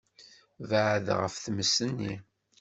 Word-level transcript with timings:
Beεεed 0.69 1.07
ɣef 1.19 1.33
tmes-nni. 1.37 2.13